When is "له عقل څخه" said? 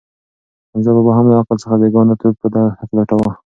1.29-1.75